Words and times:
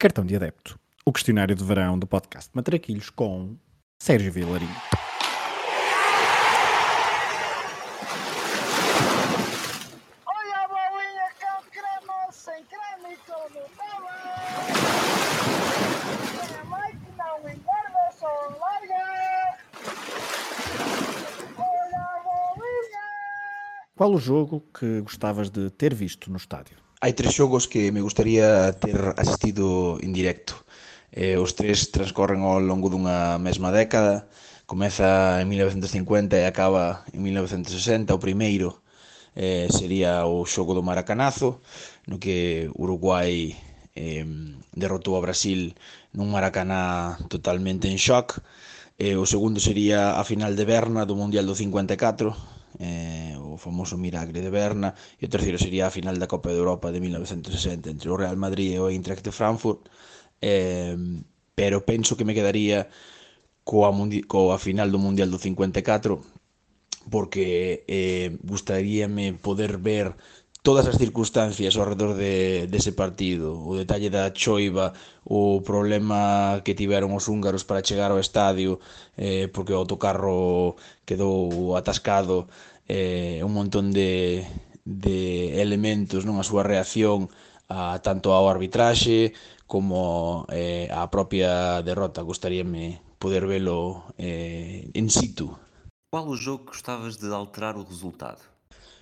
Cartão 0.00 0.24
de 0.24 0.36
Adepto, 0.36 0.78
o 1.04 1.12
questionário 1.12 1.56
de 1.56 1.64
verão 1.64 1.98
do 1.98 2.06
podcast 2.06 2.48
Matraquilhos 2.54 3.10
com 3.10 3.56
Sérgio 3.98 4.30
Vilarinho. 4.32 4.70
Olha 10.24 10.56
a 10.56 10.68
bolinha 10.68 11.28
com 11.40 11.64
creme, 11.72 12.30
sem 12.30 12.64
creme 12.66 13.14
e 13.14 13.16
que 16.92 17.10
não 17.16 17.38
engorda, 17.50 18.12
só 18.16 18.28
larga. 18.56 19.02
Olha 21.56 21.98
a 21.98 22.22
bolinha. 22.22 23.02
Qual 23.96 24.12
o 24.12 24.18
jogo 24.18 24.60
que 24.78 25.00
gostavas 25.00 25.50
de 25.50 25.70
ter 25.70 25.92
visto 25.92 26.30
no 26.30 26.36
estádio? 26.36 26.87
hai 27.00 27.12
tres 27.14 27.32
xogos 27.38 27.70
que 27.70 27.94
me 27.94 28.02
gustaría 28.02 28.74
ter 28.74 28.98
asistido 29.22 29.98
en 30.02 30.10
directo. 30.10 30.54
Eh, 31.14 31.38
os 31.38 31.54
tres 31.54 31.94
transcorren 31.94 32.42
ao 32.42 32.58
longo 32.58 32.90
dunha 32.90 33.38
mesma 33.38 33.70
década, 33.70 34.26
comeza 34.66 35.38
en 35.38 35.46
1950 35.46 36.34
e 36.42 36.44
acaba 36.44 37.06
en 37.14 37.22
1960, 37.22 38.18
o 38.18 38.20
primeiro 38.22 38.82
eh, 39.38 39.70
sería 39.70 40.26
o 40.26 40.42
xogo 40.42 40.74
do 40.74 40.82
Maracanazo, 40.82 41.62
no 42.10 42.18
que 42.18 42.66
Uruguai 42.74 43.54
eh, 43.94 44.26
derrotou 44.74 45.14
a 45.14 45.22
Brasil 45.22 45.78
nun 46.10 46.34
Maracaná 46.34 47.14
totalmente 47.30 47.86
en 47.86 47.98
shock, 48.02 48.42
e 48.98 49.14
o 49.14 49.22
segundo 49.22 49.62
sería 49.62 50.18
a 50.18 50.26
final 50.26 50.58
de 50.58 50.66
Berna 50.66 51.06
do 51.06 51.14
Mundial 51.14 51.46
do 51.46 51.54
54, 51.54 52.57
eh, 52.78 53.36
o 53.38 53.56
famoso 53.58 53.96
milagre 53.98 54.40
de 54.40 54.50
Berna, 54.50 54.94
e 55.20 55.26
o 55.26 55.32
terceiro 55.32 55.58
sería 55.58 55.86
a 55.86 55.94
final 55.94 56.16
da 56.18 56.30
Copa 56.30 56.50
de 56.50 56.58
Europa 56.62 56.92
de 56.94 57.00
1960 57.00 57.90
entre 57.90 58.08
o 58.10 58.16
Real 58.16 58.38
Madrid 58.38 58.72
e 58.74 58.78
o 58.78 58.88
Eintracht 58.88 59.22
de 59.26 59.34
Frankfurt, 59.34 59.90
eh, 60.40 60.96
pero 61.54 61.84
penso 61.84 62.16
que 62.16 62.24
me 62.24 62.34
quedaría 62.38 62.88
coa, 63.68 63.90
mundi 63.92 64.22
coa 64.22 64.56
final 64.58 64.88
do 64.90 65.02
Mundial 65.02 65.28
do 65.30 65.38
54, 65.42 66.22
porque 67.10 67.84
eh, 67.88 68.36
gustaríame 68.44 69.34
poder 69.34 69.78
ver 69.78 70.14
todas 70.62 70.86
as 70.86 70.96
circunstancias 70.96 71.76
ao 71.76 71.88
redor 71.88 72.14
de, 72.14 72.66
dese 72.66 72.92
partido. 72.92 73.56
O 73.56 73.76
detalle 73.76 74.10
da 74.10 74.32
choiva, 74.34 74.92
o 75.24 75.62
problema 75.62 76.60
que 76.64 76.74
tiveron 76.74 77.14
os 77.14 77.28
húngaros 77.28 77.64
para 77.64 77.84
chegar 77.84 78.10
ao 78.10 78.20
estadio, 78.20 78.80
eh, 79.16 79.48
porque 79.48 79.72
o 79.72 79.80
autocarro 79.80 80.76
quedou 81.06 81.76
atascado, 81.76 82.48
eh, 82.88 83.40
un 83.44 83.52
montón 83.54 83.92
de, 83.92 84.44
de 84.84 85.60
elementos, 85.60 86.24
non 86.24 86.40
a 86.40 86.46
súa 86.46 86.64
reacción 86.64 87.28
a, 87.68 88.00
tanto 88.00 88.32
ao 88.32 88.48
arbitraxe 88.48 89.36
como 89.68 90.48
eh, 90.48 90.88
a 90.88 91.06
propia 91.12 91.84
derrota. 91.84 92.24
Gostaríame 92.24 93.04
poder 93.20 93.44
velo 93.44 94.08
eh, 94.16 94.88
en 94.94 95.12
situ. 95.12 95.52
Qual 96.08 96.24
o 96.24 96.36
jogo 96.40 96.64
que 96.64 96.72
gostavas 96.72 97.20
de 97.20 97.28
alterar 97.28 97.76
o 97.76 97.84
resultado? 97.84 98.40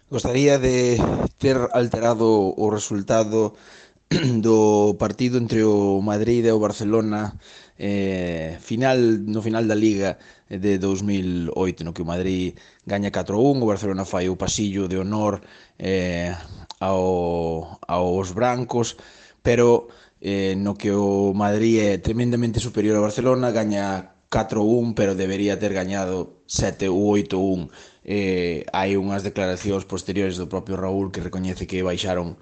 Gostaría 0.09 0.59
de 0.59 1.03
ter 1.39 1.59
alterado 1.75 2.55
o 2.55 2.71
resultado 2.71 3.59
do 4.47 4.95
partido 5.03 5.35
entre 5.43 5.67
o 5.67 5.99
Madrid 5.99 6.47
e 6.47 6.55
o 6.55 6.63
Barcelona 6.63 7.35
eh, 7.75 8.55
final 8.63 8.99
no 9.27 9.43
final 9.43 9.67
da 9.67 9.75
Liga 9.75 10.15
de 10.47 10.79
2008 10.79 11.83
no 11.83 11.91
que 11.91 12.07
o 12.07 12.11
Madrid 12.15 12.55
gaña 12.87 13.11
4-1 13.11 13.59
o 13.59 13.67
Barcelona 13.67 14.07
fai 14.07 14.31
o 14.31 14.39
pasillo 14.39 14.87
de 14.87 15.03
honor 15.03 15.43
eh, 15.75 16.31
ao, 16.79 17.83
aos 17.83 18.31
brancos 18.31 18.95
pero 19.43 19.91
eh, 20.23 20.55
no 20.55 20.79
que 20.79 20.95
o 20.95 21.35
Madrid 21.35 21.83
é 21.83 21.99
tremendamente 21.99 22.63
superior 22.63 22.95
ao 22.95 23.07
Barcelona 23.11 23.51
gaña 23.51 24.15
4-1 24.31 24.95
pero 24.95 25.19
debería 25.19 25.59
ter 25.59 25.75
gañado 25.75 26.36
7 26.47 26.89
ou 26.89 27.15
8-1 27.19 27.69
eh, 28.07 28.65
hai 28.73 28.95
unhas 28.95 29.27
declaracións 29.27 29.85
posteriores 29.85 30.39
do 30.39 30.47
propio 30.47 30.79
Raúl 30.79 31.11
que 31.11 31.23
recoñece 31.23 31.67
que 31.67 31.83
baixaron 31.83 32.39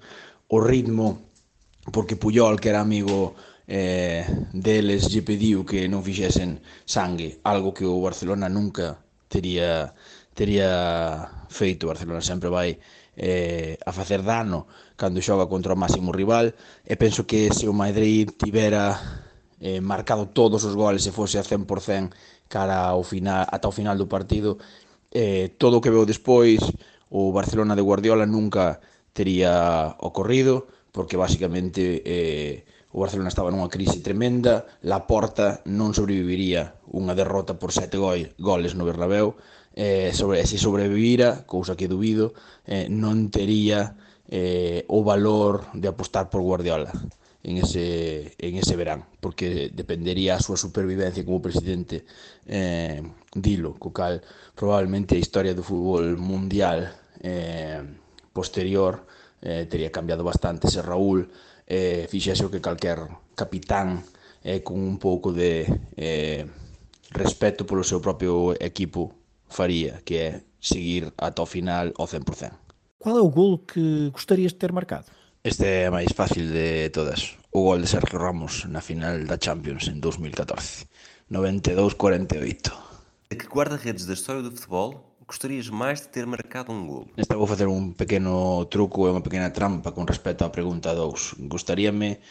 o 0.47 0.57
ritmo 0.61 1.25
porque 1.91 2.15
Puyol, 2.15 2.59
que 2.59 2.69
era 2.69 2.81
amigo 2.81 3.35
eh, 3.67 4.25
deles, 4.53 5.09
lle 5.09 5.21
pediu 5.21 5.65
que 5.65 5.85
non 5.89 6.05
fixesen 6.05 6.61
sangue, 6.85 7.41
algo 7.45 7.73
que 7.73 7.85
o 7.85 8.01
Barcelona 8.01 8.49
nunca 8.49 8.97
teria, 9.29 9.93
teria 10.33 10.69
feito. 11.49 11.85
O 11.85 11.91
Barcelona 11.93 12.21
sempre 12.21 12.49
vai 12.49 12.77
eh, 13.17 13.77
a 13.85 13.91
facer 13.93 14.21
dano 14.21 14.67
cando 14.97 15.21
xoga 15.21 15.49
contra 15.49 15.73
o 15.73 15.79
máximo 15.79 16.13
rival 16.13 16.53
e 16.85 16.93
penso 16.97 17.25
que 17.25 17.49
se 17.53 17.67
o 17.67 17.73
Madrid 17.73 18.31
tivera 18.37 19.24
eh, 19.59 19.81
marcado 19.81 20.27
todos 20.27 20.63
os 20.63 20.75
goles 20.75 21.03
se 21.03 21.11
fose 21.11 21.39
a 21.39 21.43
100% 21.43 22.15
cara 22.47 22.91
ao 22.93 23.03
final, 23.03 23.45
ata 23.49 23.67
o 23.67 23.75
final 23.75 23.97
do 23.97 24.07
partido. 24.07 24.57
Eh, 25.11 25.55
todo 25.57 25.79
o 25.79 25.83
que 25.83 25.93
veo 25.93 26.05
despois 26.05 26.59
o 27.09 27.31
Barcelona 27.31 27.75
de 27.75 27.85
Guardiola 27.85 28.25
nunca 28.25 28.81
tería 29.13 29.95
ocorrido, 29.99 30.67
porque 30.91 31.17
basicamente 31.17 32.03
eh, 32.05 32.65
o 32.91 32.99
Barcelona 32.99 33.27
estaba 33.27 33.51
nunha 33.51 33.71
crise 33.71 33.99
tremenda, 33.99 34.67
Laporta 34.83 35.59
non 35.67 35.91
sobreviviría 35.91 36.79
unha 36.91 37.11
derrota 37.11 37.59
por 37.59 37.75
sete 37.75 37.99
goi, 37.99 38.31
goles 38.39 38.75
no 38.75 38.87
Bernabéu, 38.87 39.35
eh, 39.75 40.15
sobre, 40.15 40.43
se 40.47 40.55
sobrevivira, 40.55 41.43
cousa 41.43 41.75
que 41.75 41.91
dubido, 41.91 42.31
eh, 42.63 42.87
non 42.87 43.27
tería 43.27 43.99
eh, 44.31 44.87
o 44.87 45.03
valor 45.03 45.67
de 45.75 45.91
apostar 45.91 46.31
por 46.31 46.39
Guardiola 46.39 46.91
en 47.45 47.57
ese, 47.57 48.33
en 48.39 48.55
ese 48.55 48.75
verán, 48.75 49.05
porque 49.21 49.69
dependería 49.69 50.33
a 50.35 50.41
súa 50.41 50.57
supervivencia 50.57 51.21
como 51.21 51.45
presidente 51.45 52.01
eh, 52.49 53.05
dilo, 53.37 53.77
co 53.77 53.93
cal 53.93 54.25
probablemente 54.57 55.13
a 55.13 55.21
historia 55.21 55.53
do 55.53 55.61
fútbol 55.61 56.17
mundial 56.17 56.89
eh, 57.21 57.85
posterior 58.33 59.05
eh, 59.45 59.69
teria 59.69 59.93
cambiado 59.93 60.25
bastante 60.25 60.73
se 60.73 60.81
Raúl 60.81 61.29
eh, 61.69 62.09
fixese 62.09 62.49
o 62.49 62.51
que 62.51 62.65
calquer 62.65 63.05
capitán 63.37 64.01
eh, 64.41 64.65
con 64.65 64.81
un 64.81 64.97
pouco 64.97 65.29
de 65.29 65.69
eh, 65.93 66.49
respeto 67.13 67.69
polo 67.69 67.85
seu 67.85 68.01
propio 68.01 68.57
equipo 68.57 69.13
faría, 69.45 70.01
que 70.01 70.15
é 70.17 70.29
seguir 70.57 71.13
ata 71.21 71.45
o 71.45 71.49
final 71.49 71.93
ao 72.01 72.09
100%. 72.09 72.57
Qual 72.97 73.13
é 73.13 73.21
o 73.21 73.29
golo 73.29 73.61
que 73.61 74.09
gostarias 74.09 74.57
de 74.57 74.65
ter 74.65 74.73
marcado? 74.73 75.13
Este 75.45 75.85
é 75.85 75.85
a 75.85 75.93
máis 75.93 76.09
fácil 76.09 76.49
de 76.49 76.89
todas. 76.89 77.37
O 77.53 77.69
gol 77.69 77.77
de 77.77 77.85
Sergio 77.85 78.17
Ramos 78.17 78.65
na 78.65 78.81
final 78.81 79.29
da 79.29 79.37
Champions 79.37 79.85
en 79.93 80.01
2014. 80.01 80.89
92-48. 81.29 82.73
A 83.29 83.33
que 83.37 83.45
guarda-redes 83.45 84.09
da 84.09 84.17
história 84.17 84.41
do 84.41 84.49
futebol 84.49 85.05
gostarias 85.29 85.69
máis 85.69 86.01
de 86.01 86.09
ter 86.09 86.25
marcado 86.25 86.73
un 86.73 86.89
golo? 86.89 87.13
Nesta 87.13 87.37
vou 87.37 87.45
facer 87.45 87.69
un 87.69 87.93
pequeno 87.93 88.65
truco 88.73 89.05
e 89.05 89.13
unha 89.13 89.21
pequena 89.21 89.53
trampa 89.53 89.93
con 89.93 90.09
respecto 90.09 90.41
á 90.41 90.49
pregunta 90.49 90.97
2. 90.97 91.45
Gostaríame 91.45 92.25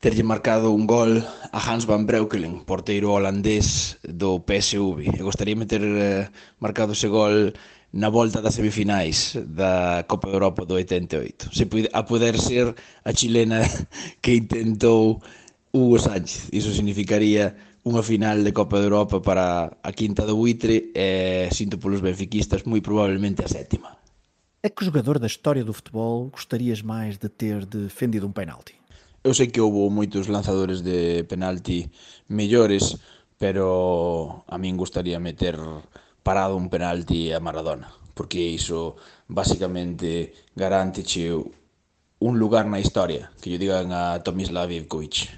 terlle 0.00 0.24
marcado 0.24 0.72
un 0.72 0.88
gol 0.88 1.20
a 1.52 1.60
Hans 1.60 1.84
van 1.84 2.08
Breukelen, 2.08 2.64
porteiro 2.64 3.20
holandés 3.20 4.00
do 4.00 4.40
PSV. 4.40 5.12
E 5.12 5.20
gostaríame 5.20 5.68
ter 5.68 5.84
eh, 5.84 6.32
marcado 6.56 6.96
ese 6.96 7.12
gol 7.12 7.52
na 7.92 8.08
volta 8.10 8.42
das 8.42 8.54
semifinais 8.54 9.38
da 9.46 10.04
Copa 10.08 10.28
de 10.28 10.34
Europa 10.34 10.64
do 10.64 10.74
88. 10.74 11.50
Se 11.54 11.66
pude, 11.66 11.88
a 11.92 12.02
poder 12.02 12.38
ser 12.38 12.74
a 13.04 13.12
chilena 13.12 13.62
que 14.22 14.34
intentou 14.34 15.22
Hugo 15.72 15.98
Sánchez. 15.98 16.48
Iso 16.52 16.72
significaría 16.72 17.54
unha 17.86 18.02
final 18.02 18.42
de 18.42 18.50
Copa 18.50 18.82
de 18.82 18.90
Europa 18.90 19.22
para 19.22 19.70
a 19.78 19.90
quinta 19.94 20.26
do 20.26 20.34
buitre 20.34 20.90
e, 20.90 21.46
sinto 21.54 21.78
polos 21.78 22.02
benfiquistas, 22.02 22.66
moi 22.66 22.82
probablemente 22.82 23.46
a 23.46 23.48
sétima. 23.48 23.94
A 24.58 24.68
que 24.68 24.82
jogador 24.82 25.22
da 25.22 25.30
história 25.30 25.62
do 25.62 25.70
futebol 25.70 26.26
gostarias 26.34 26.82
mais 26.82 27.14
de 27.22 27.30
ter 27.30 27.62
defendido 27.62 28.26
um 28.26 28.34
penalti? 28.34 28.74
Eu 29.22 29.34
sei 29.34 29.46
que 29.46 29.62
houve 29.62 29.86
moitos 29.94 30.26
lanzadores 30.26 30.82
de 30.82 31.22
penalti 31.30 31.86
mellores, 32.26 32.98
pero 33.38 34.42
a 34.50 34.58
min 34.58 34.74
gustaría 34.74 35.22
meter 35.22 35.54
parado 36.26 36.56
un 36.56 36.68
penalti 36.68 37.30
a 37.30 37.38
Maradona, 37.38 37.86
porque 38.12 38.42
iso 38.42 38.96
basicamente 39.28 40.34
garanteche 40.56 41.30
un 42.18 42.34
lugar 42.42 42.66
na 42.66 42.82
historia, 42.82 43.30
que 43.38 43.46
lle 43.46 43.62
digan 43.62 43.94
a 43.94 44.18
Tomislav 44.26 44.74
Ivkovic. 44.74 45.30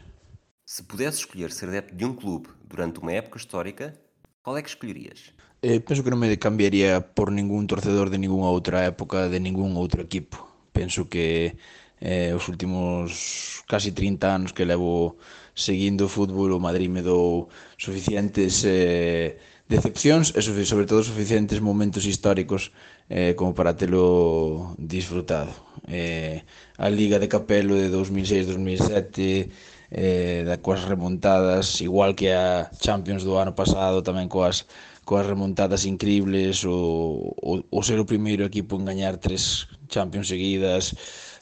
Se 0.65 0.89
pudesse 0.89 1.29
escolher 1.29 1.53
ser 1.53 1.69
adepto 1.69 1.93
de 1.93 2.05
um 2.09 2.17
clube 2.17 2.49
durante 2.65 3.05
uma 3.05 3.13
época 3.13 3.37
histórica, 3.37 3.93
qual 4.41 4.57
é 4.57 4.63
que 4.65 4.73
escolherias? 4.73 5.37
Eh, 5.61 5.85
penso 5.85 6.01
que 6.01 6.09
non 6.09 6.25
me 6.25 6.33
cambiaría 6.41 7.05
por 7.05 7.29
ningún 7.37 7.69
torcedor 7.69 8.09
de 8.09 8.17
ningunha 8.17 8.49
outra 8.49 8.89
época, 8.89 9.29
de 9.29 9.45
ningún 9.45 9.77
outro 9.77 10.01
equipo. 10.01 10.41
Penso 10.73 11.05
que 11.05 11.61
eh, 12.01 12.33
os 12.33 12.49
últimos 12.49 13.61
casi 13.69 13.93
30 13.93 14.25
anos 14.25 14.51
que 14.57 14.65
levo 14.65 15.21
seguindo 15.53 16.09
o 16.09 16.09
fútbol, 16.09 16.57
o 16.57 16.63
Madrid 16.65 16.89
me 16.89 17.05
dou 17.05 17.53
suficientes 17.77 18.65
eh, 18.65 19.37
decepcións 19.69 20.33
e 20.33 20.41
sobre 20.41 20.89
todo 20.89 21.05
suficientes 21.05 21.61
momentos 21.61 22.09
históricos 22.09 22.73
eh, 23.13 23.37
como 23.37 23.53
para 23.53 23.77
telo 23.77 24.75
disfrutado. 24.81 25.53
Eh, 25.85 26.43
a 26.81 26.89
Liga 26.89 27.21
de 27.21 27.29
Capelo 27.29 27.77
de 27.77 27.93
2006-2007 27.93 29.53
eh, 29.93 30.45
da 30.49 30.57
coas 30.57 30.89
remontadas, 30.89 31.81
igual 31.85 32.17
que 32.17 32.33
a 32.33 32.73
Champions 32.81 33.25
do 33.29 33.37
ano 33.37 33.53
pasado, 33.53 34.01
tamén 34.01 34.33
coas 34.33 34.65
coas 35.09 35.25
remontadas 35.25 35.89
increíbles, 35.89 36.69
o, 36.69 37.33
o, 37.33 37.65
o 37.65 37.81
ser 37.81 37.97
o 37.97 38.05
primeiro 38.05 38.45
equipo 38.45 38.77
en 38.77 38.85
gañar 38.85 39.17
tres 39.17 39.65
Champions 39.89 40.29
seguidas, 40.29 40.93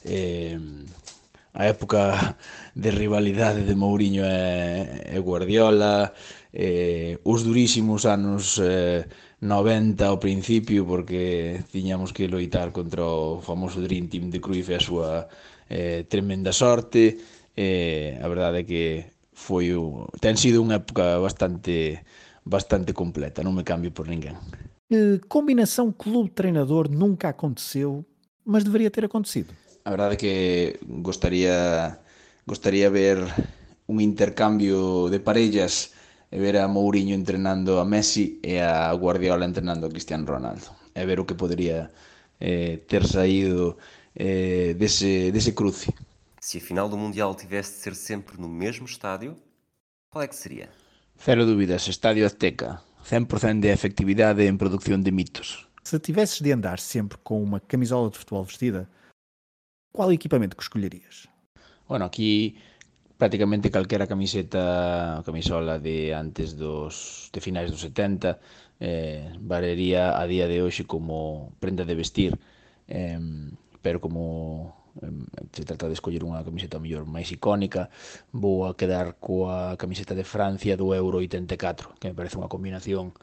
eh, 0.07 0.55
a 1.51 1.67
época 1.67 2.39
de 2.75 2.91
rivalidade 2.91 3.67
de 3.67 3.75
Mourinho 3.75 4.23
e, 4.23 5.15
e 5.15 5.19
Guardiola, 5.19 6.15
eh, 6.57 7.21
os 7.21 7.45
durísimos 7.45 8.09
anos 8.09 8.57
eh, 8.57 9.05
90 9.45 10.09
ao 10.09 10.17
principio 10.17 10.89
porque 10.89 11.61
tiñamos 11.69 12.09
que 12.09 12.25
loitar 12.25 12.73
contra 12.73 13.05
o 13.05 13.37
famoso 13.45 13.77
Dream 13.77 14.09
Team 14.09 14.33
de 14.33 14.41
Cruyff 14.41 14.73
e 14.73 14.75
a 14.75 14.81
súa 14.81 15.09
eh, 15.69 16.09
tremenda 16.09 16.49
sorte 16.49 17.21
eh, 17.53 18.17
a 18.17 18.25
verdade 18.25 18.65
é 18.65 18.65
que 18.65 18.83
foi 19.37 19.77
o... 19.77 20.09
ten 20.17 20.33
sido 20.33 20.65
unha 20.65 20.81
época 20.81 21.21
bastante 21.21 22.01
bastante 22.41 22.95
completa, 22.95 23.45
non 23.45 23.53
me 23.53 23.61
cambio 23.61 23.93
por 23.93 24.09
ninguén. 24.09 24.33
Eh, 24.89 25.21
combinación 25.29 25.93
clube-treinador 25.93 26.89
nunca 26.89 27.29
aconteceu, 27.29 28.01
mas 28.47 28.65
deveria 28.65 28.89
ter 28.89 29.05
acontecido. 29.05 29.53
A 29.85 29.93
verdade 29.93 30.17
é 30.17 30.19
que 30.19 30.33
gostaría 30.81 32.01
gostaría 32.49 32.89
ver 32.89 33.21
un 33.85 34.01
intercambio 34.01 35.11
de 35.13 35.21
parellas 35.21 35.93
e 36.31 36.39
ver 36.39 36.57
a 36.57 36.67
Mourinho 36.67 37.15
entrenando 37.15 37.79
a 37.79 37.85
Messi 37.85 38.39
e 38.43 38.59
a 38.59 38.93
Guardiola 38.93 39.45
entrenando 39.45 39.85
a 39.85 39.89
Cristiano 39.89 40.25
Ronaldo 40.25 40.67
e 40.93 41.05
ver 41.05 41.19
o 41.19 41.25
que 41.25 41.35
podería 41.35 41.91
eh, 42.39 42.77
ter 42.87 43.05
saído 43.05 43.77
eh, 44.15 44.75
dese, 44.77 45.31
dese 45.31 45.53
cruce. 45.53 45.93
Se 46.39 46.57
a 46.57 46.61
final 46.61 46.89
do 46.89 46.97
Mundial 46.97 47.35
tivesse 47.35 47.73
de 47.73 47.79
ser 47.79 47.95
sempre 47.95 48.37
no 48.39 48.47
mesmo 48.47 48.85
estádio, 48.85 49.35
qual 50.09 50.23
é 50.23 50.27
que 50.27 50.35
seria? 50.35 50.69
Cero 51.17 51.45
dúbidas, 51.45 51.87
Estadio 51.87 52.25
Azteca. 52.25 52.81
100% 53.03 53.61
de 53.61 53.71
efectividade 53.71 54.45
en 54.47 54.57
produción 54.57 55.01
de 55.01 55.11
mitos. 55.11 55.67
Se 55.83 55.99
tivesses 55.99 56.41
de 56.41 56.51
andar 56.51 56.79
sempre 56.79 57.17
com 57.23 57.41
uma 57.41 57.61
camisola 57.61 58.09
de 58.09 58.17
futebol 58.17 58.43
vestida, 58.43 58.89
qual 59.93 60.11
equipamento 60.11 60.57
que 60.57 60.63
escolherias? 60.63 61.29
Bueno, 61.87 62.03
aquí 62.03 62.57
prácticamente 63.17 63.71
calquera 63.71 64.07
camiseta, 64.07 65.21
camisola 65.25 65.79
de 65.79 66.13
antes 66.13 66.55
dos 66.57 67.29
de 67.33 67.39
finais 67.41 67.71
dos 67.71 67.81
70 67.81 68.39
eh, 68.79 69.33
valería 69.41 70.19
a 70.21 70.23
día 70.27 70.47
de 70.47 70.61
hoxe 70.61 70.85
como 70.85 71.51
prenda 71.59 71.83
de 71.85 71.95
vestir. 71.95 72.33
Eh, 72.87 73.19
pero 73.81 73.99
como 74.01 74.76
se 75.53 75.63
trata 75.63 75.87
de 75.87 75.93
escoller 75.93 76.23
unha 76.23 76.43
camiseta 76.43 76.81
mellor 76.81 77.05
máis 77.05 77.29
icónica 77.31 77.89
vou 78.33 78.65
a 78.65 78.73
quedar 78.73 79.17
coa 79.21 79.77
camiseta 79.77 80.13
de 80.17 80.25
Francia 80.25 80.75
do 80.77 80.93
Euro 80.93 81.21
84 81.21 81.97
que 81.99 82.09
me 82.09 82.17
parece 82.17 82.37
unha 82.37 82.51
combinación 82.51 83.13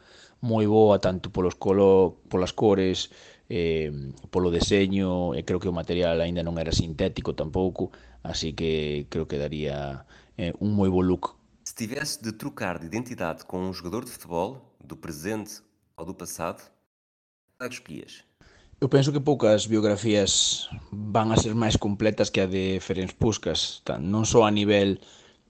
moi 0.44 0.69
boa 0.69 1.00
tanto 1.00 1.32
polos 1.35 1.56
colo, 1.56 2.21
polas 2.29 2.53
cores 2.53 3.11
eh, 3.49 3.91
polo 4.31 4.50
deseño 4.50 5.35
e 5.35 5.43
creo 5.43 5.59
que 5.59 5.71
o 5.71 5.75
material 5.75 6.21
aínda 6.21 6.47
non 6.47 6.61
era 6.61 6.73
sintético 6.73 7.37
tampouco 7.37 7.91
así 8.23 8.55
que 8.55 9.06
creo 9.12 9.27
que 9.29 9.41
daría 9.41 10.06
eh, 10.38 10.53
un 10.61 10.73
moi 10.73 10.88
bo 10.88 11.03
look 11.03 11.44
Se 11.65 11.75
tivesse 11.75 12.23
de 12.23 12.31
trocar 12.31 12.79
de 12.79 12.85
identidade 12.85 13.47
com 13.47 13.59
um 13.59 13.73
jogador 13.73 14.05
de 14.05 14.11
futebol, 14.11 14.77
do 14.85 14.94
presente 14.94 15.62
ou 15.97 16.05
do 16.05 16.15
passado, 16.15 16.62
que 17.59 17.67
escolhias? 17.67 18.23
Eu 18.81 18.88
penso 18.91 19.12
que 19.12 19.21
poucas 19.23 19.69
biografías 19.69 20.69
van 20.91 21.31
a 21.31 21.38
ser 21.38 21.55
máis 21.55 21.79
completas 21.79 22.29
que 22.35 22.43
a 22.43 22.50
de 22.50 22.82
Ferenc 22.82 23.15
Puskas, 23.15 23.81
non 24.03 24.26
só 24.26 24.44
a 24.44 24.53
nivel 24.53 24.99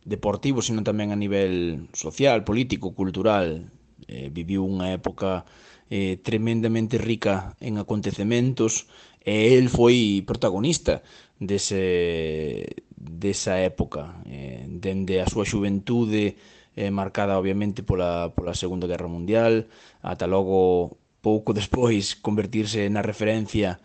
deportivo, 0.05 0.61
sino 0.61 0.85
tamén 0.85 1.11
a 1.11 1.19
nivel 1.19 1.89
social, 1.97 2.45
político, 2.45 2.93
cultural. 2.93 3.73
Eh, 4.05 4.29
viviu 4.29 4.69
unha 4.69 4.93
época 4.93 5.49
eh, 5.89 6.21
tremendamente 6.21 7.01
rica 7.01 7.57
en 7.65 7.81
acontecementos 7.81 8.93
e 9.25 9.57
el 9.57 9.73
foi 9.73 10.21
protagonista 10.29 11.01
dese, 11.41 12.85
desa 12.93 13.57
época, 13.65 14.21
eh, 14.29 14.69
dende 14.69 15.25
a 15.25 15.27
súa 15.33 15.49
xuventude 15.49 16.37
eh, 16.77 16.93
marcada 16.93 17.41
obviamente 17.41 17.81
pola, 17.81 18.37
pola 18.37 18.53
Segunda 18.53 18.85
Guerra 18.85 19.09
Mundial, 19.09 19.73
ata 20.05 20.29
logo 20.29 21.01
pouco 21.25 21.57
despois 21.57 22.21
convertirse 22.21 22.85
na 22.93 23.01
referencia 23.01 23.81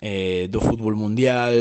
eh, 0.00 0.48
do 0.48 0.64
fútbol 0.64 0.96
mundial, 0.96 1.52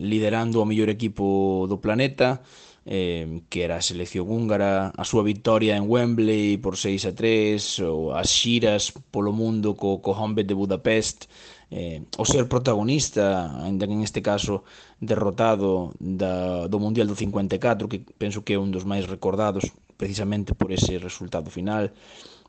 liderando 0.00 0.56
o 0.62 0.68
mellor 0.68 0.88
equipo 0.88 1.68
do 1.68 1.76
planeta, 1.84 2.40
eh, 2.88 3.44
que 3.52 3.60
era 3.60 3.76
a 3.76 3.84
selección 3.84 4.24
húngara, 4.24 4.88
a 4.96 5.04
súa 5.04 5.20
victoria 5.20 5.76
en 5.76 5.84
Wembley 5.84 6.56
por 6.56 6.80
6 6.80 7.10
a 7.10 7.12
3, 7.12 7.84
ou 7.84 8.16
as 8.16 8.32
xiras 8.32 8.94
polo 9.12 9.36
mundo 9.36 9.76
co, 9.76 10.00
co 10.00 10.16
Hombet 10.16 10.48
de 10.48 10.56
Budapest, 10.56 11.28
eh, 11.70 12.00
o 12.16 12.24
ser 12.24 12.48
protagonista, 12.48 13.52
ainda 13.60 13.86
que 13.86 13.92
en 13.92 14.02
este 14.02 14.24
caso 14.24 14.64
derrotado 14.96 15.92
da, 16.00 16.66
do 16.72 16.80
Mundial 16.80 17.06
do 17.06 17.18
54, 17.18 17.84
que 17.84 18.00
penso 18.16 18.42
que 18.42 18.56
é 18.56 18.58
un 18.58 18.72
dos 18.72 18.88
máis 18.88 19.04
recordados 19.04 19.68
precisamente 20.00 20.56
por 20.56 20.72
ese 20.72 20.96
resultado 20.96 21.52
final, 21.52 21.92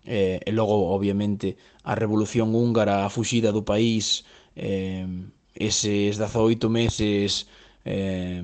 eh, 0.06 0.39
e 0.42 0.51
logo 0.51 0.94
obviamente 0.94 1.57
a 1.83 1.94
revolución 1.95 2.53
húngara, 2.56 3.06
a 3.06 3.09
fuxida 3.09 3.53
do 3.53 3.65
país, 3.65 4.25
eh, 4.56 5.06
eses 5.56 6.18
18 6.18 6.69
meses 6.69 7.48
eh, 7.86 8.42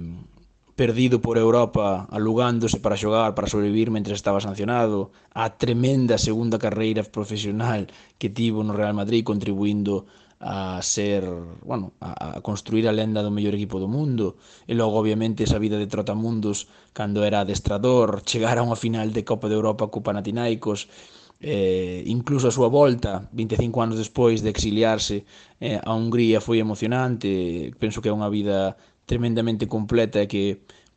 perdido 0.78 1.22
por 1.22 1.38
Europa, 1.38 2.06
alugándose 2.12 2.80
para 2.80 2.96
xogar, 2.96 3.34
para 3.34 3.50
sobrevivir 3.50 3.90
mentre 3.90 4.14
estaba 4.14 4.40
sancionado, 4.40 5.10
a 5.34 5.58
tremenda 5.58 6.22
segunda 6.22 6.62
carreira 6.62 7.02
profesional 7.02 7.90
que 8.22 8.30
tivo 8.30 8.62
no 8.62 8.78
Real 8.78 8.94
Madrid 8.94 9.26
contribuindo 9.26 10.06
a 10.40 10.80
ser, 10.86 11.26
bueno, 11.66 11.94
a, 12.00 12.38
a 12.38 12.42
construir 12.42 12.86
a 12.88 12.94
lenda 12.94 13.26
do 13.26 13.34
mellor 13.34 13.58
equipo 13.58 13.82
do 13.82 13.90
mundo. 13.90 14.38
E 14.70 14.78
logo 14.78 15.02
obviamente 15.02 15.42
esa 15.42 15.58
vida 15.58 15.82
de 15.82 15.90
trotamundos 15.90 16.70
cando 16.94 17.26
era 17.26 17.42
adestrador, 17.42 18.22
chegar 18.22 18.62
a 18.62 18.66
unha 18.66 18.78
final 18.78 19.10
de 19.10 19.26
Copa 19.26 19.50
de 19.50 19.58
Europa 19.58 19.90
co 19.90 20.06
Panathinaikos 20.06 20.86
eh, 21.40 22.04
incluso 22.06 22.50
a 22.50 22.56
súa 22.56 22.70
volta 22.70 23.30
25 23.32 23.82
anos 23.82 23.98
despois 23.98 24.42
de 24.42 24.50
exiliarse 24.50 25.26
eh, 25.62 25.78
a 25.78 25.94
Hungría 25.94 26.42
foi 26.42 26.58
emocionante 26.58 27.74
penso 27.78 28.02
que 28.02 28.10
é 28.10 28.16
unha 28.16 28.30
vida 28.30 28.78
tremendamente 29.06 29.70
completa 29.70 30.22
e 30.22 30.28
que 30.28 30.44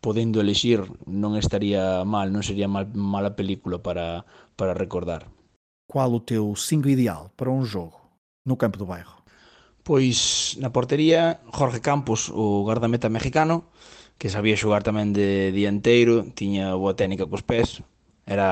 podendo 0.01 0.41
elexir 0.41 0.81
non 1.07 1.37
estaría 1.37 2.03
mal, 2.09 2.33
non 2.33 2.41
sería 2.41 2.67
mal, 2.67 2.89
mala 2.97 3.37
película 3.37 3.85
para, 3.85 4.25
para 4.57 4.73
recordar. 4.73 5.29
Qual 5.85 6.17
o 6.17 6.25
teu 6.25 6.57
cinco 6.57 6.89
ideal 6.89 7.31
para 7.37 7.53
un 7.53 7.69
jogo 7.69 8.01
no 8.49 8.57
campo 8.57 8.81
do 8.81 8.89
bairro? 8.89 9.21
Pois 9.85 10.57
na 10.57 10.73
portería 10.73 11.45
Jorge 11.53 11.85
Campos, 11.85 12.33
o 12.33 12.65
guardameta 12.65 13.13
mexicano, 13.13 13.69
que 14.17 14.33
sabía 14.33 14.57
xogar 14.57 14.81
tamén 14.85 15.13
de 15.13 15.53
dianteiro, 15.53 16.25
tiña 16.33 16.73
boa 16.77 16.97
técnica 16.97 17.29
cos 17.29 17.45
pés, 17.45 17.85
era, 18.35 18.51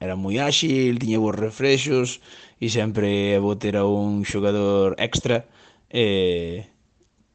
era 0.00 0.14
moi 0.16 0.36
áxil, 0.40 0.96
tiña 0.96 1.20
bons 1.20 1.36
reflexos 1.36 2.08
e 2.64 2.66
sempre 2.72 3.36
vou 3.44 3.54
ter 3.62 3.74
a 3.76 3.84
un 3.84 4.24
xogador 4.24 4.96
extra 4.96 5.36
eh, 5.92 6.64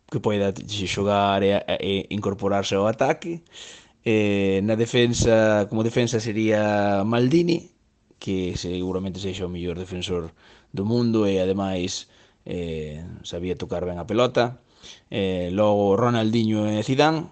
que 0.10 0.20
poida 0.26 0.54
xogar 0.94 1.42
e, 1.46 1.52
e 1.90 1.94
incorporarse 2.18 2.74
ao 2.76 2.90
ataque. 2.90 3.46
Eh, 4.06 4.62
na 4.68 4.76
defensa, 4.84 5.66
como 5.70 5.86
defensa 5.86 6.18
sería 6.22 6.62
Maldini, 7.06 7.70
que 8.18 8.58
seguramente 8.58 9.22
sexa 9.22 9.46
o 9.46 9.54
mellor 9.54 9.78
defensor 9.78 10.24
do 10.74 10.84
mundo 10.92 11.30
e 11.30 11.38
ademais 11.38 12.10
eh, 12.46 13.02
sabía 13.22 13.60
tocar 13.62 13.86
ben 13.86 13.98
a 14.02 14.10
pelota. 14.10 14.62
Eh, 15.10 15.50
logo 15.54 15.98
Ronaldinho 15.98 16.66
e 16.70 16.82
Zidane, 16.86 17.30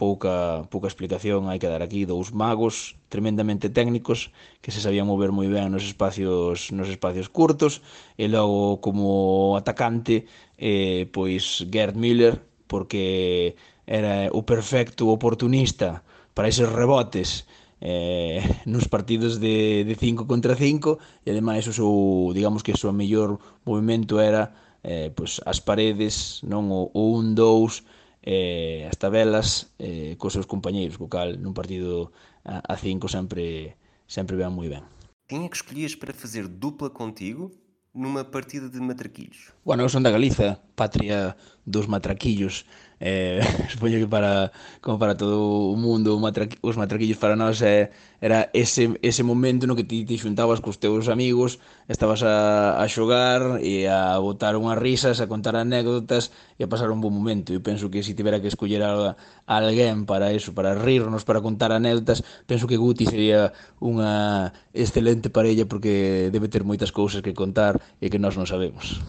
pouca, 0.00 0.64
pouca 0.72 0.88
explicación 0.88 1.52
hai 1.52 1.60
que 1.60 1.68
dar 1.68 1.84
aquí, 1.84 2.08
dous 2.08 2.32
magos 2.32 2.96
tremendamente 3.12 3.68
técnicos 3.68 4.32
que 4.64 4.72
se 4.72 4.80
sabían 4.80 5.04
mover 5.04 5.28
moi 5.28 5.44
ben 5.52 5.68
nos 5.68 5.84
espacios 5.84 6.72
nos 6.72 6.88
espacios 6.88 7.28
curtos 7.28 7.84
e 8.16 8.24
logo 8.24 8.80
como 8.80 9.60
atacante 9.60 10.24
eh, 10.56 11.04
pois 11.12 11.68
Gerd 11.68 12.00
Müller 12.00 12.40
porque 12.64 13.60
era 13.84 14.32
o 14.32 14.40
perfecto 14.48 15.12
oportunista 15.12 16.00
para 16.32 16.48
esos 16.48 16.72
rebotes 16.72 17.44
eh, 17.84 18.40
nos 18.64 18.88
partidos 18.88 19.36
de, 19.36 19.84
de 19.84 19.94
5 20.00 20.24
contra 20.24 20.56
5 20.56 20.96
e 21.24 21.28
ademais 21.28 21.68
o 21.68 21.76
seu, 21.76 21.92
digamos 22.32 22.64
que 22.64 22.72
o 22.72 22.80
seu 22.80 22.88
mellor 22.96 23.36
movimento 23.68 24.16
era 24.16 24.48
eh, 24.80 25.12
pois 25.12 25.44
as 25.44 25.60
paredes, 25.60 26.40
non? 26.40 26.72
O 26.72 26.88
1-2 27.20 27.84
eh, 28.22 28.86
as 28.88 28.96
tabelas 28.96 29.72
eh, 29.78 30.16
cos 30.20 30.32
seus 30.36 30.46
compañeiros, 30.46 30.96
co 31.00 31.08
cal 31.08 31.40
nun 31.40 31.56
partido 31.56 32.12
a, 32.44 32.60
a 32.60 32.74
cinco 32.76 33.08
sempre, 33.08 33.76
sempre 34.04 34.36
ven 34.36 34.52
moi 34.52 34.68
ben. 34.68 34.84
Quem 35.30 35.44
é 35.44 35.48
que 35.48 35.56
escolhias 35.56 35.94
para 35.94 36.12
fazer 36.12 36.48
dupla 36.48 36.90
contigo 36.90 37.54
numa 37.94 38.24
partida 38.24 38.68
de 38.68 38.80
matraquilhos? 38.80 39.54
Bueno, 39.64 39.82
eu 39.82 39.88
son 39.88 40.02
da 40.02 40.10
Galiza, 40.10 40.60
patria 40.76 41.36
dos 41.66 41.86
matraquillos, 41.86 42.66
eh, 43.00 43.40
supoño 43.72 43.98
que 43.98 44.06
para 44.06 44.52
como 44.80 44.98
para 45.00 45.16
todo 45.16 45.72
o 45.72 45.76
mundo 45.76 46.20
matraqui, 46.20 46.60
os 46.60 46.76
matraquillos 46.76 47.16
para 47.16 47.34
nós 47.34 47.64
eh, 47.64 47.90
era 48.20 48.52
ese, 48.52 49.00
ese 49.00 49.22
momento 49.24 49.64
no 49.64 49.74
que 49.74 49.88
ti 49.88 50.04
te 50.04 50.20
xuntabas 50.20 50.60
cos 50.60 50.76
teus 50.76 51.08
amigos 51.08 51.58
estabas 51.88 52.20
a, 52.22 52.76
a 52.76 52.84
xogar 52.86 53.64
e 53.64 53.88
a 53.88 54.20
botar 54.20 54.54
unhas 54.60 54.76
risas 54.76 55.24
a 55.24 55.26
contar 55.26 55.56
anécdotas 55.56 56.28
e 56.60 56.62
a 56.62 56.68
pasar 56.68 56.92
un 56.92 57.00
bon 57.00 57.10
momento. 57.10 57.56
Eu 57.56 57.64
penso 57.64 57.88
que 57.88 58.04
se 58.04 58.12
si 58.12 58.14
tivera 58.14 58.38
que 58.44 58.52
escoller 58.52 58.84
a, 58.84 59.16
a 59.48 59.54
alguén 59.56 60.04
para 60.04 60.30
eso, 60.36 60.52
para 60.52 60.76
rirnos, 60.76 61.24
para 61.24 61.40
contar 61.40 61.72
anécdotas 61.72 62.20
penso 62.44 62.68
que 62.68 62.76
Guti 62.76 63.08
sería 63.08 63.56
unha 63.80 64.52
excelente 64.76 65.32
parella 65.32 65.64
porque 65.64 66.28
debe 66.28 66.52
ter 66.52 66.62
moitas 66.68 66.92
cousas 66.92 67.24
que 67.24 67.32
contar 67.32 67.80
e 68.04 68.12
que 68.12 68.20
nós 68.20 68.36
non 68.36 68.44
sabemos 68.44 69.00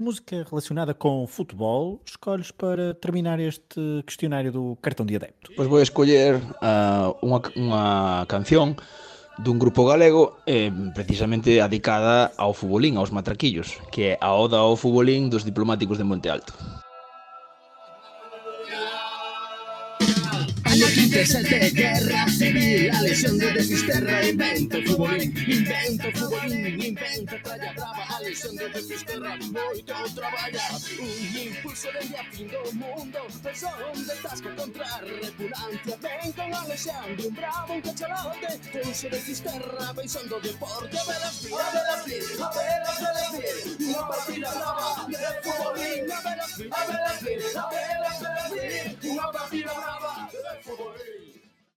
que 0.00 0.04
música 0.04 0.46
relacionada 0.48 0.94
com 0.94 1.26
futebol 1.26 2.00
escolhes 2.06 2.50
para 2.50 2.94
terminar 2.94 3.38
este 3.38 4.02
questionário 4.06 4.50
do 4.50 4.78
cartón 4.80 5.06
de 5.06 5.16
adepto? 5.16 5.52
Pois 5.54 5.68
vou 5.68 5.80
escoller 5.80 6.40
uh, 6.64 7.12
unha, 7.20 7.40
unha 7.54 8.24
canción 8.26 8.74
dun 9.36 9.60
grupo 9.60 9.84
galego 9.84 10.40
eh, 10.48 10.72
precisamente 10.96 11.60
adicada 11.60 12.32
ao 12.36 12.56
futbolín, 12.56 12.96
aos 12.96 13.12
matraquillos, 13.12 13.76
que 13.92 14.16
é 14.16 14.18
a 14.20 14.32
Oda 14.32 14.56
ao 14.56 14.76
Futbolín 14.76 15.28
dos 15.28 15.44
diplomáticos 15.44 15.96
de 16.00 16.04
Monte 16.04 16.28
Alto. 16.28 16.52
Año 20.64 20.86
37, 20.86 21.70
guerra 21.76 22.28
civil, 22.28 22.90
a 22.94 23.00
lesión 23.02 23.36
de 23.36 23.52
Desisterra, 23.52 24.24
invento 24.24 24.76
futbolín, 24.86 25.34
invento 25.44 26.08
futbolín, 26.14 26.80
invento 26.80 27.34
tralla 27.42 27.74
Dicen 28.40 28.56
desde 28.56 28.80
sus 28.80 29.04
terras, 29.04 29.38
moito 29.50 29.94
traballar 30.14 30.72
Un 30.98 31.36
impulso 31.36 31.88
dende 31.92 32.16
a 32.16 32.24
fin 32.24 32.48
do 32.48 32.72
mundo. 32.72 33.18
Pensón 33.42 34.06
de 34.06 34.14
tasca 34.22 34.56
contra 34.56 34.86
a 34.86 35.00
Ven 35.00 36.32
con 36.32 36.54
Alexandre, 36.54 37.26
un 37.28 37.34
bravo, 37.34 37.74
un 37.74 37.82
cachalote. 37.82 38.48
Pulso 38.72 39.08
de 39.10 39.20
Fisterra, 39.20 39.92
pensando 39.92 40.40
deporte 40.40 40.96
A 40.98 41.04
ver 41.04 41.20
la 41.20 41.30
fin, 41.30 41.52
a 41.52 41.70
ver 41.70 41.90
a 41.92 41.98
fin, 41.98 42.22
a 42.40 42.52
ver 42.56 43.16
a 43.20 43.28
fin, 43.28 43.76
Unha 43.92 44.02
partida 44.08 44.50
brava 44.56 44.88
de 45.04 45.30
futbolín 45.44 46.08
A 46.08 46.20
ver 46.24 46.36
la 46.40 46.48
fin, 46.48 46.70
a 46.72 46.82
ver 46.88 47.02
a 47.04 47.12
fin, 47.20 47.40
a 47.60 47.64
ver 47.68 48.02
a 48.08 48.44
fin 48.48 48.88
Unha 49.04 49.26
partida 49.36 49.72
brava 49.76 50.12
de 50.32 50.52
futbolín 50.64 51.29